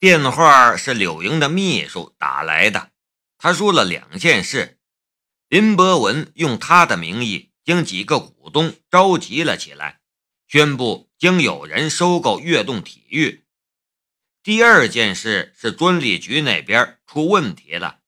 [0.00, 2.92] 电话是柳莹的秘书打来的，
[3.36, 4.78] 他说了两件事：
[5.48, 10.00] 林博文用他的名义将几个股东召集了起来，
[10.46, 13.42] 宣布将有人收购悦动体育；
[14.44, 17.98] 第二件事是专利局那边出问题了，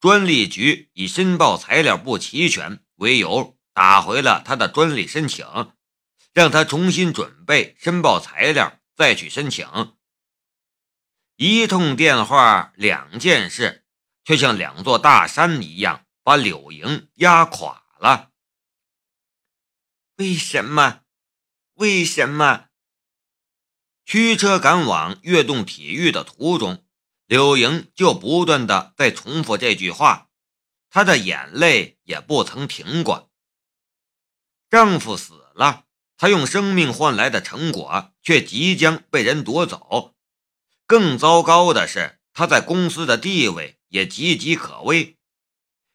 [0.00, 5.46] 专利局以申报材料不齐全为由打回了他的专利申请。
[6.32, 9.66] 让他重新准备申报材料，再去申请。
[11.42, 13.86] 一通电话，两件事，
[14.24, 18.30] 却像两座大山一样把柳莹压垮了。
[20.16, 21.00] 为什么？
[21.76, 22.66] 为什么？
[24.04, 26.84] 驱车赶往悦动体育的途中，
[27.24, 30.28] 柳莹就不断的在重复这句话，
[30.90, 33.30] 她的眼泪也不曾停过。
[34.68, 35.86] 丈夫死了。
[36.18, 40.14] 他用生命换来的成果，却即将被人夺走。
[40.90, 45.16] 更糟糕的是，他在公司的地位也岌岌可危。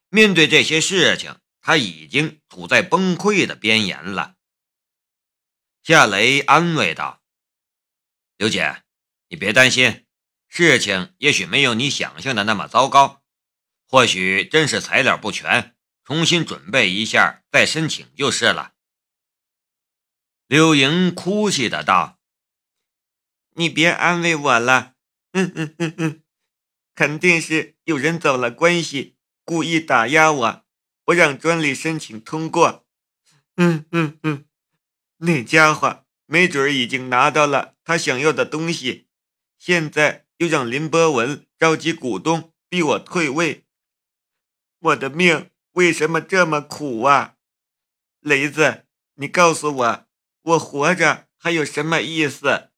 [0.08, 4.38] 面对这些事情，他已经处在崩溃的边缘了。
[5.84, 7.22] 夏雷安慰道
[8.40, 8.84] ：“刘姐，
[9.28, 10.06] 你别担心，
[10.48, 13.22] 事情也许没有你想象的那么糟糕。
[13.86, 15.76] 或许真是材料不全，
[16.06, 18.72] 重新准备一下再申请就是了。”
[20.48, 22.18] 柳莹哭泣的道
[23.58, 24.95] ：“你别安慰我了，
[25.38, 26.24] 嗯嗯嗯嗯，
[26.96, 30.66] 肯定是有人走了关系，故意打压我，
[31.04, 32.86] 不让专利申请通过。
[33.58, 34.46] 嗯嗯嗯，
[35.18, 39.10] 那家伙没准已经拿到了他想要的东西，
[39.60, 43.66] 现在又让林博文召集股东逼我退位，
[44.80, 47.36] 我的命为什么这么苦啊？
[48.22, 50.06] 雷子，你告诉我。”
[50.46, 52.70] 我活着还有什么意思？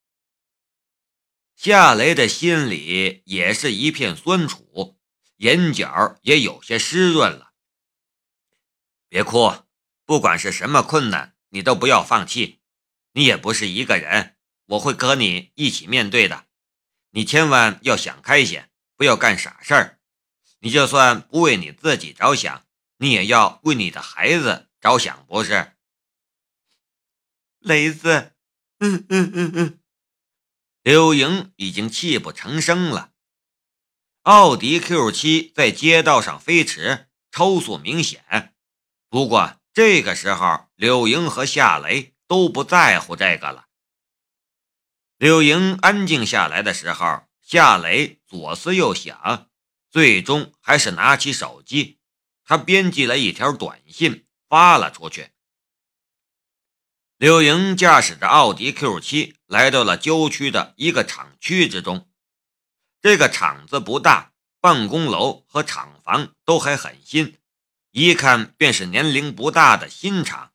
[1.58, 4.96] 夏雷的心里也是一片酸楚，
[5.38, 7.52] 眼角也有些湿润了。
[9.10, 9.66] 别哭，
[10.06, 12.62] 不管是什么困难，你都不要放弃。
[13.14, 14.38] 你也不是一个人，
[14.68, 16.46] 我会和你一起面对的。
[17.10, 20.00] 你千万要想开些，不要干傻事儿。
[20.60, 25.74] 你就算不为你自己着想，你也要为你的孩子着想，不是？
[27.58, 28.34] 雷子，
[28.78, 29.80] 嗯嗯嗯嗯，
[30.88, 33.12] 柳莹已经泣不成声了。
[34.22, 38.56] 奥迪 Q 七在街道上飞驰，超速明显。
[39.10, 43.66] 不过这个时候，柳莹和夏雷都不在乎这个了。
[45.18, 49.50] 柳莹安静下来的时候，夏雷左思右想，
[49.90, 52.00] 最终还是拿起手机，
[52.46, 55.32] 他编辑了一条短信发了出去。
[57.18, 62.08] 柳莹驾驶着奥迪 Q7 来到了郊区的一个厂区之中。
[63.02, 67.40] 这个厂子不大，办公楼和厂房都还很新，
[67.90, 70.54] 一看便是年龄不大的新厂。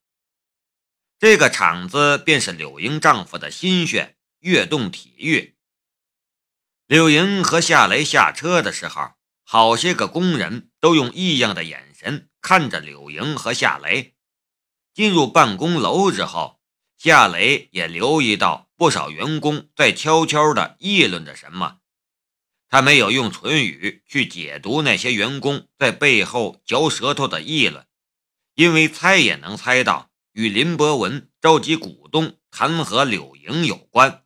[1.19, 5.57] 这个厂子便是柳莹丈夫的心血——悦动体育。
[6.87, 14.12] 柳莹和夏雷下车的时候，好些个工人都用异样的眼神看着柳莹和夏雷。
[14.95, 16.61] 进入办公楼之后，
[16.99, 21.79] 夏雷也留意到不少员工在悄悄地议论着什么。
[22.69, 27.87] 他没有用唇语去解读那些员工在背后嚼舌头的议论，
[28.55, 34.25] 因为猜也能猜到与林博文召集股东弹劾柳莹有关。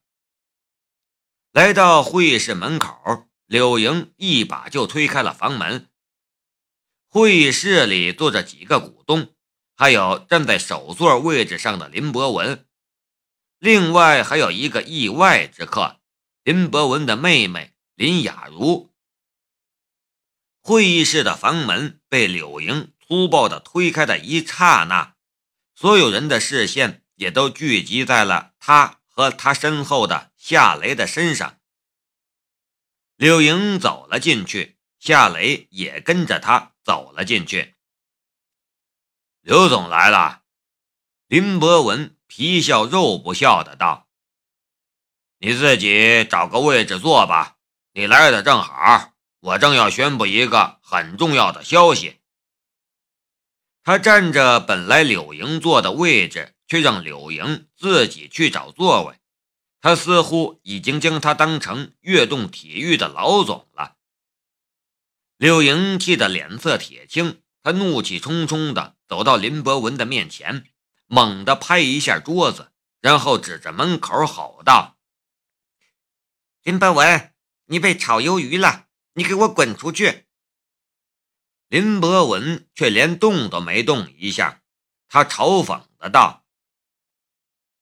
[1.53, 5.88] 来到会议室门口，柳莹一把就推开了房门。
[7.09, 9.35] 会议室里坐着几个股东。
[9.76, 12.66] 还有站在首座位置上的林博文，
[13.59, 16.00] 另外还有一个意外之客，
[16.42, 18.91] 林博文的妹妹林雅茹。
[20.62, 25.14] 会议室的房门被柳莹粗暴地推开的一刹那，
[25.75, 31.60] 所有人的视线也都聚集在了他和他身后的夏雷的身上。
[33.17, 37.75] 柳莹走了进去，夏雷也跟着他走了进去。
[39.46, 40.43] 刘总来了，
[41.28, 44.08] 林博文皮笑肉不笑的道
[45.38, 47.56] ：“你自己找个位置坐吧，
[47.93, 52.19] 你来的正好，我正要宣布一个很重要的消息。”
[53.84, 59.14] 他占着本来柳莹坐的位置，却让柳莹自己去找座位。
[59.81, 63.94] 他似乎已经将他当成悦动体育的老总了。
[65.37, 67.40] 柳莹气得脸色铁青。
[67.62, 70.69] 他怒气冲冲的走到林博文的面前，
[71.06, 74.99] 猛地拍一下桌子，然后指着门口吼道
[76.62, 77.35] ：“林博文，
[77.67, 78.88] 你被炒鱿鱼了！
[79.14, 80.26] 你给我滚出去！”
[81.69, 84.62] 林博文却连动都没动一下，
[85.09, 86.44] 他嘲讽的道：“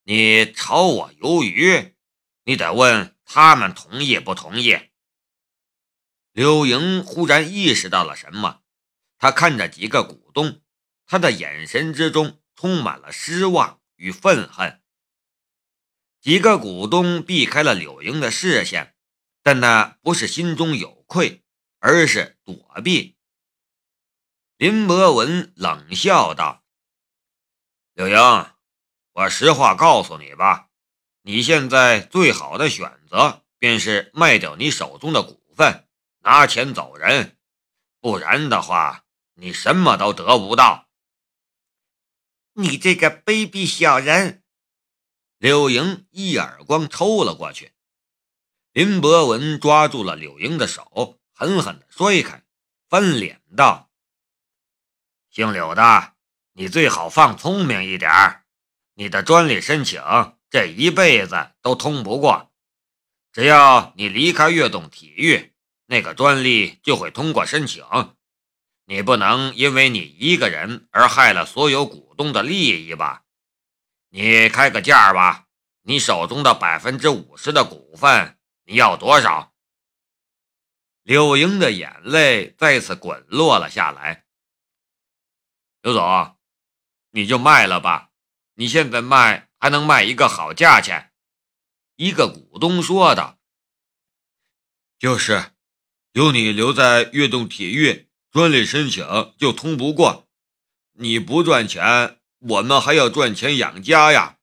[0.03, 1.95] 你炒我鱿鱼，
[2.43, 4.79] 你得问他们同意不同意。”
[6.33, 8.61] 柳莹忽然意识到了什么，
[9.17, 10.61] 他看着几个股东，
[11.05, 14.81] 他的眼神之中充满了失望与愤恨。
[16.19, 18.95] 几个股东避开了柳莹的视线，
[19.43, 21.43] 但那不是心中有愧，
[21.79, 23.15] 而是躲避。
[24.57, 26.63] 林博文冷笑道
[27.93, 28.17] ：“柳莹，
[29.11, 30.69] 我实话告诉你吧，
[31.21, 35.81] 你现在最好的选择便是卖掉你手中的股份。”
[36.25, 37.37] 拿钱走人，
[37.99, 39.05] 不然的话，
[39.35, 40.84] 你什么都得不到。
[42.57, 44.41] 你这个卑鄙小人！
[45.37, 47.73] 柳莹一耳光抽了过去。
[48.71, 52.43] 林博文抓住了柳莹的手，狠狠的摔开，
[52.87, 53.91] 翻脸道
[55.29, 56.13] ：“姓柳的，
[56.53, 58.09] 你最好放聪明一点
[58.93, 60.01] 你的专利申请
[60.49, 62.53] 这一辈子都通不过。
[63.33, 65.51] 只要你离开悦动体育。”
[65.87, 67.85] 那个专利就会通过申请，
[68.85, 73.23] 你不能因为你一个人而害了所有股东的利益吧？
[74.09, 75.47] 你开个价吧，
[75.81, 79.53] 你手中的百分之五十的股份你要多少？
[81.03, 84.25] 柳莹的眼泪再次滚落了下来。
[85.81, 86.37] 刘总，
[87.11, 88.11] 你就卖了吧，
[88.55, 91.11] 你现在卖还能卖一个好价钱。
[91.95, 93.39] 一个股东说的
[94.99, 95.51] ：“就是。”
[96.15, 98.04] 有你留在悦动体育，
[98.35, 100.27] 专利申请就通不过。
[100.91, 104.39] 你不赚钱，我们还要赚钱养家呀。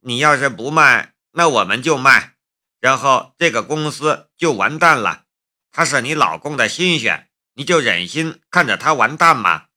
[0.00, 2.34] 你要是不卖，那我们就卖，
[2.78, 5.24] 然后这个公司就完蛋了。
[5.70, 9.68] 他是你老公的心血，你就忍心看着他完蛋吗？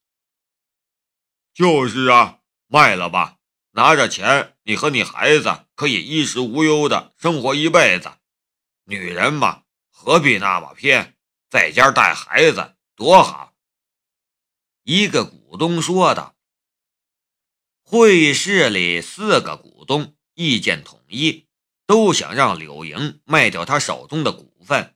[1.53, 3.37] 就是啊，卖了吧，
[3.71, 8.11] 拿着钱，你和你孩子可以衣食无忧的生活一辈子。
[8.83, 9.63] 女人嘛。
[9.89, 11.16] 何必那么偏，
[11.49, 13.53] 在家带孩子多好。
[14.83, 16.35] 一个股东说道。
[17.83, 21.47] 会议室里四个股东意见统一，
[21.85, 24.93] 都想让柳莹卖掉他手中的股份。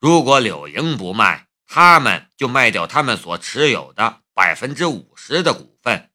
[0.00, 6.10] 如果柳莹不卖，他们就卖掉他们所持有的百分之五十的股份，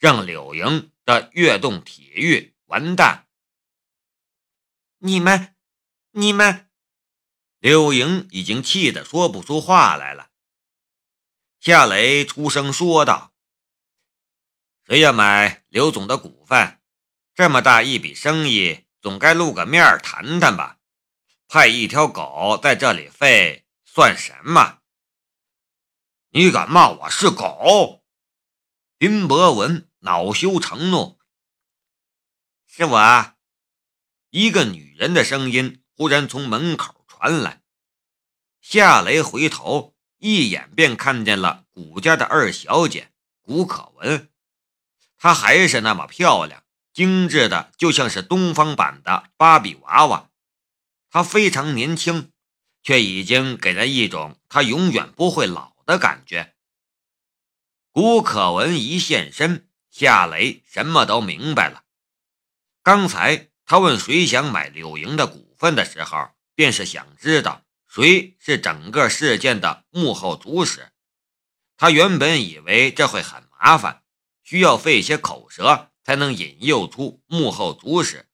[0.00, 3.28] 让柳莹的悦动体育完蛋。
[4.98, 5.54] 你们，
[6.10, 6.65] 你们。
[7.58, 10.30] 柳莹已经气得说不出话来了。
[11.58, 13.32] 夏雷出声说道
[14.86, 16.80] ：“谁要买刘总的股份？
[17.34, 20.78] 这么大一笔生意，总该露个面谈谈吧？
[21.48, 24.80] 派一条狗在这里吠，算什么？
[26.30, 28.04] 你敢骂我是狗？”
[28.98, 31.18] 林博文恼羞成怒
[32.66, 33.34] ：“是我。”
[34.30, 36.95] 一个女人的声音忽然从门口。
[37.18, 37.62] 传来，
[38.60, 43.10] 夏雷回头一眼便看见了谷家的二小姐
[43.40, 44.30] 谷可文，
[45.16, 50.28] 她还是那么漂亮，精致的就像是东方版的芭比娃娃。
[51.08, 52.32] 她非常年轻，
[52.82, 56.54] 却已经给人一种她永远不会老的感觉。
[57.92, 61.84] 谷可文一现身，夏雷什么都明白了。
[62.82, 66.35] 刚才他问谁想买柳莹的股份的时候。
[66.56, 70.90] 便是想知道谁是整个事件的幕后主使。
[71.76, 74.02] 他原本以为这会很麻烦，
[74.42, 78.26] 需要费些口舌才能引诱出幕后主使，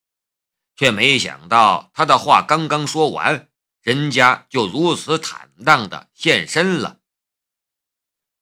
[0.76, 3.48] 却没想到他的话刚刚说完，
[3.82, 7.00] 人家就如此坦荡的现身了。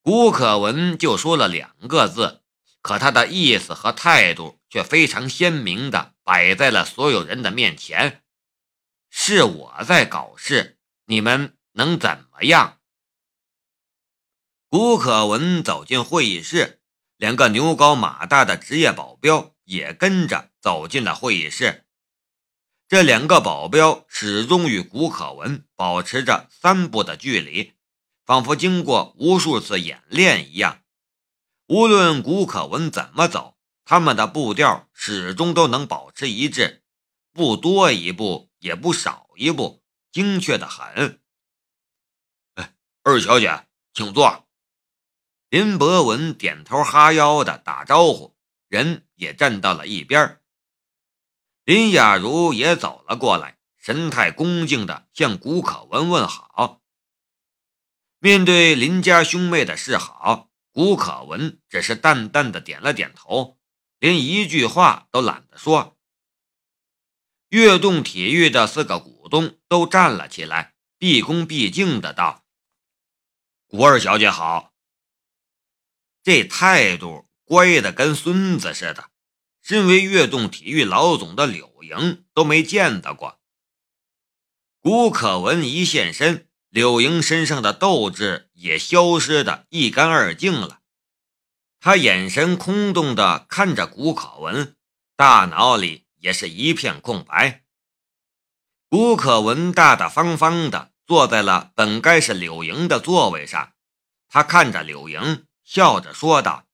[0.02, 2.42] 古可文就说了两个字，
[2.82, 8.22] 可他的意思和态度却非常鲜明的摆在了所有人的面前。
[9.10, 12.78] 是我在搞事，你们能怎么样？
[14.68, 16.80] 古可文走进会议室，
[17.16, 21.84] 两个牛高马大的职业保镖也跟着走进了会议室。
[22.88, 27.72] 这两个保镖始终与古可文保持着三步的距离，
[28.24, 30.82] 仿佛经过无数次演练一样。
[31.66, 36.82] 无论古可文怎么走，他们的步调始终都能保持一致，
[37.32, 38.49] 不多一步。
[38.60, 41.20] 也不少一步，精确的很。
[42.54, 44.46] 哎，二小姐，请坐。
[45.48, 48.36] 林博文点头哈腰的打招呼，
[48.68, 50.40] 人也站到了一边。
[51.64, 56.80] 林雅茹也走了过来，神态恭敬的向古可文问好。
[58.18, 63.58] 面对林家兄妹的示好，古可文只是淡淡的点了点头，
[63.98, 65.96] 连一句话都懒得说。
[67.50, 72.44] 悦动体育的四个股东都站了起来，毕恭毕敬的道
[73.68, 74.72] ：“古二小姐好。”
[76.24, 79.10] 这态度乖的跟孙子似的。
[79.62, 83.38] 身为悦动体育老总的柳莹都没见到过。
[84.80, 90.80] 古可文一现身，柳莹身上的斗志也消失的一干二净了。
[91.78, 94.76] 他眼神空洞的看着古可文，
[95.14, 97.64] 大脑里也是一片空白。
[98.88, 103.74] 古可文大大方方的坐在了本该是柳莹的座位上，
[104.28, 106.66] 他看着柳莹，笑着说道：“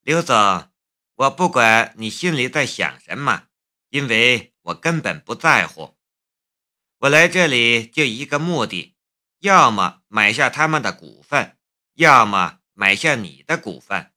[0.00, 0.68] 刘总。”
[1.16, 3.44] 我不管你心里在想什么，
[3.90, 5.96] 因为我根本不在乎。
[7.00, 8.96] 我来这里就一个目的，
[9.40, 11.58] 要么买下他们的股份，
[11.94, 14.12] 要么买下你的股份。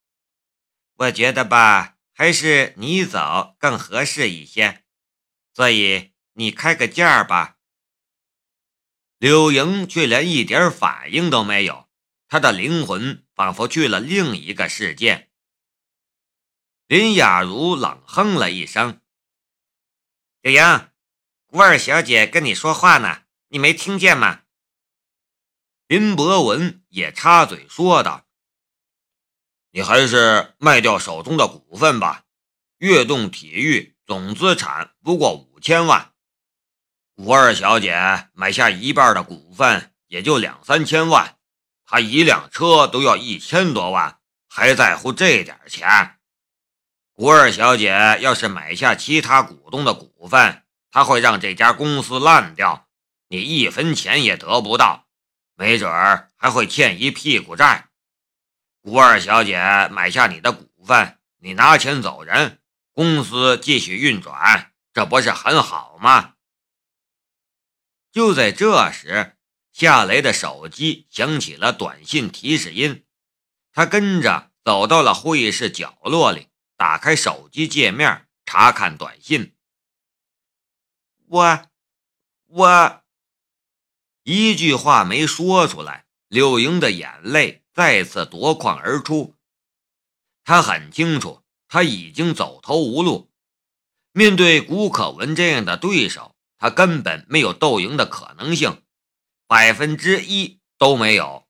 [0.95, 4.85] 我觉得吧，还是你走更合适一些，
[5.53, 7.57] 所以你开个价吧。
[9.17, 11.89] 柳莹却连一点反应都没有，
[12.29, 15.29] 她的灵魂仿佛去了另一个世界。
[16.87, 19.01] 林雅茹冷哼了一声
[20.39, 20.89] ：“柳莹，
[21.47, 24.43] 吴二小姐跟你说话呢，你没听见吗？”
[25.87, 28.24] 林博文也插嘴说道
[29.75, 32.23] ：“你还是卖掉手中的股份吧。
[32.77, 36.13] 悦动体育总资产不过五千万，
[37.17, 41.35] 吴二小姐买下一半的股份也就两三千万，
[41.85, 46.19] 她一辆车都要一千多万，还在乎这点钱？”
[47.15, 52.87] 吴二小姐要是买下其他股东的股份，她会让这家公司烂掉，
[53.27, 55.07] 你一分钱也得不到，
[55.53, 57.89] 没准儿还会欠一屁股债。
[58.85, 59.57] 吴二小姐
[59.91, 62.61] 买下你的股份，你拿钱走人，
[62.93, 66.35] 公司继续运转，这不是很好吗？
[68.11, 69.37] 就在这时，
[69.73, 73.03] 夏雷的手机响起了短信提示音，
[73.73, 76.49] 他跟着走到了会议室角落里。
[76.77, 79.55] 打开手机界面，查看短信。
[81.25, 81.61] 我，
[82.45, 83.03] 我
[84.21, 89.35] 一句话没说出来，柳莹的眼泪再次夺眶而出。
[90.45, 93.29] 他很清楚，他已经走投无路。
[94.13, 98.81] 面对古可文这样的对手，他根本没有斗赢的可能性，
[99.45, 101.45] 百分之一都没有。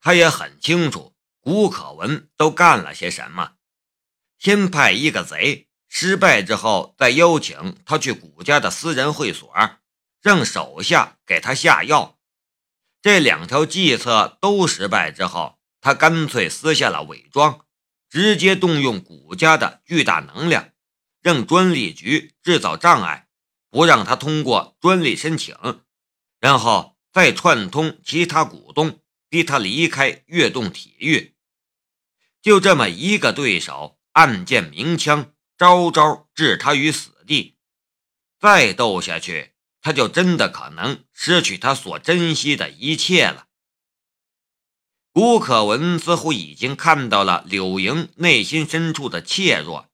[0.00, 3.54] 他也很清楚，古可文都干了些什么。
[4.38, 9.50] 先派一个贼，失败之后再邀请他去古家的私人会所，
[10.20, 12.15] 让手下给他下药。
[13.06, 17.64] 这两条计策都失败之后，他干脆撕下了伪装，
[18.10, 20.72] 直接动用古家的巨大能量，
[21.22, 23.28] 让专利局制造障碍，
[23.70, 25.54] 不让他通过专利申请，
[26.40, 28.98] 然后再串通其他股东，
[29.28, 31.36] 逼他离开悦动体育。
[32.42, 34.00] 就这么一个对手。
[34.14, 37.56] 暗箭明枪，招招置他于死地。
[38.40, 39.52] 再斗下去，
[39.86, 43.46] 他就真的可能失去他所珍惜的一切了。
[45.12, 49.88] 古可文似乎已经看到了柳莹内心深处的怯弱，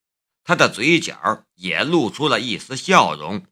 [0.44, 3.46] 他的嘴角也露出了一丝笑容。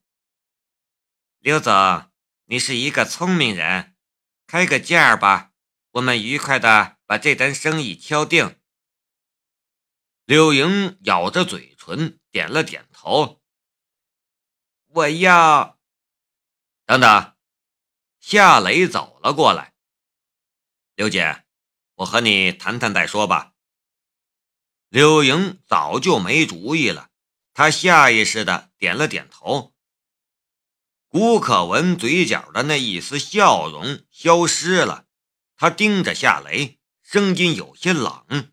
[1.40, 2.10] 刘总，
[2.46, 3.94] 你是一个聪明人，
[4.46, 5.50] 开个价吧，
[5.90, 8.58] 我们愉快的把这单生意敲定。
[10.24, 13.42] 柳莹咬着嘴唇，点了点头。
[14.86, 15.78] 我要
[16.90, 17.36] 等等。
[18.18, 19.74] 夏雷走了过来。
[20.96, 21.44] 刘姐，
[21.94, 23.52] 我和你谈谈再说吧。
[24.88, 27.12] 柳莹早就没主意了，
[27.52, 29.72] 她下意识的点了点头。
[31.06, 35.06] 古可文嘴角的那一丝笑容消失了，
[35.54, 38.52] 他盯着夏雷，声音有些冷。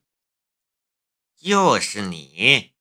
[1.40, 2.76] 又是你，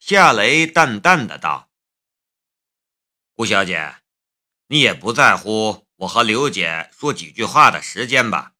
[0.00, 1.70] 夏雷淡淡的道
[3.34, 4.01] ：“顾小姐，
[4.72, 8.54] 你也不在乎我和刘姐说几句话的时间吧？”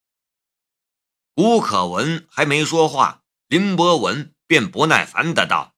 [1.37, 5.75] 吴可文还没说话，林博文便不耐烦的道：“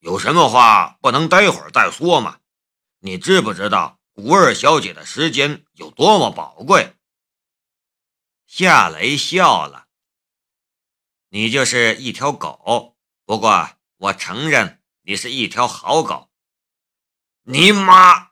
[0.00, 2.40] 有什么话不能待会儿再说吗？
[2.98, 6.94] 你知不知道古二小姐的时间有多么宝贵？”
[8.46, 9.86] 夏雷笑了。
[11.30, 16.28] 你就是一条狗，不过我承认你是一条好狗。
[17.44, 18.27] 你妈！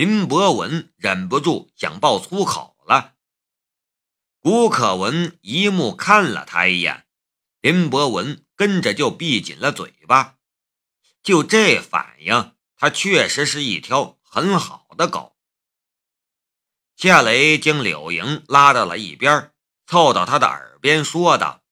[0.00, 3.16] 林博文忍不住想爆粗口了。
[4.38, 7.06] 古可文一目看了他一眼，
[7.60, 10.38] 林博文跟着就闭紧了嘴巴。
[11.22, 15.36] 就这反应，他确实是一条很好的狗。
[16.96, 19.52] 夏雷将柳莹拉到了一边，
[19.84, 21.62] 凑到他的耳边说道：“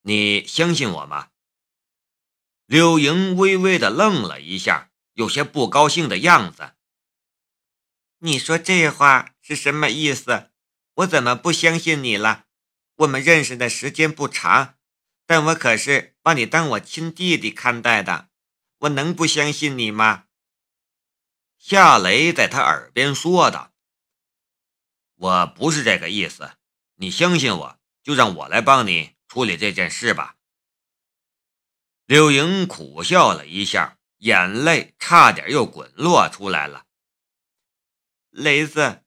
[0.00, 1.28] 你相信我吗？”
[2.64, 6.73] 柳莹微微的愣了一下，有些不高兴的样子。
[8.24, 10.50] 你说这话是什么意思？
[10.94, 12.46] 我怎么不相信你了？
[12.94, 14.78] 我们认识的时间不长，
[15.26, 18.30] 但我可是把你当我亲弟弟看待的，
[18.78, 20.24] 我能不相信你吗？
[21.58, 23.74] 夏雷在他耳边说道
[25.16, 26.52] ：“我不是这个意思，
[26.94, 30.36] 你相信我，就让我来帮你处理这件事吧。”
[32.08, 36.86] 柳莹苦笑了一下，眼泪差点又滚落出来了。
[38.34, 39.04] 雷子，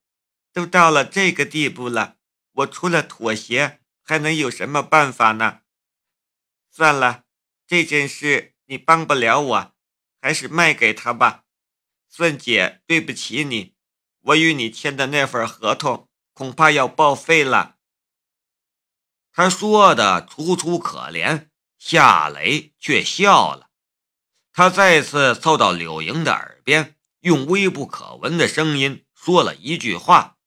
[0.54, 2.16] 都到了这个地步了，
[2.54, 5.62] 我除了妥协，还能有什么办法呢？
[6.72, 7.26] 算了，
[7.68, 9.76] 这件事你帮不了我，
[10.22, 11.44] 还是卖给他吧。
[12.08, 13.76] 孙姐，对不起你，
[14.22, 17.76] 我与你签的那份合同恐怕要报废了。
[19.34, 21.50] 他说的楚楚可怜。
[21.80, 23.70] 夏雷却笑了，
[24.52, 30.38] 他再次凑到柳莹的耳边，用微不可闻的声音说了一句话。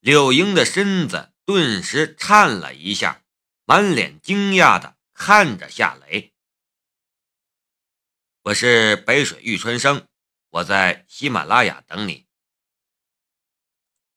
[0.00, 3.22] 柳莹的身子顿时颤了一下，
[3.66, 6.32] 满脸惊讶的看着夏雷
[8.44, 10.08] ：“我是北水玉春生，
[10.48, 12.21] 我在喜马拉雅等你。”